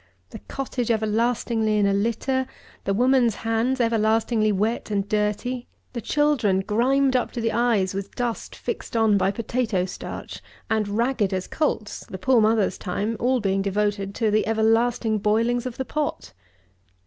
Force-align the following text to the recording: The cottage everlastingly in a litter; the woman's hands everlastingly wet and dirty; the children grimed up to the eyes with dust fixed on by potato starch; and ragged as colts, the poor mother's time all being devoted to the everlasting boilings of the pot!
The 0.31 0.39
cottage 0.39 0.89
everlastingly 0.89 1.77
in 1.77 1.85
a 1.85 1.93
litter; 1.93 2.47
the 2.85 2.93
woman's 2.95 3.35
hands 3.45 3.79
everlastingly 3.79 4.51
wet 4.51 4.89
and 4.89 5.07
dirty; 5.07 5.67
the 5.93 6.01
children 6.01 6.61
grimed 6.61 7.15
up 7.15 7.31
to 7.33 7.39
the 7.39 7.51
eyes 7.51 7.93
with 7.93 8.15
dust 8.15 8.55
fixed 8.55 8.97
on 8.97 9.15
by 9.15 9.29
potato 9.29 9.85
starch; 9.85 10.41
and 10.71 10.87
ragged 10.87 11.31
as 11.35 11.45
colts, 11.45 12.03
the 12.09 12.17
poor 12.17 12.41
mother's 12.41 12.79
time 12.79 13.15
all 13.19 13.39
being 13.39 13.61
devoted 13.61 14.15
to 14.15 14.31
the 14.31 14.47
everlasting 14.47 15.19
boilings 15.19 15.67
of 15.67 15.77
the 15.77 15.85
pot! 15.85 16.33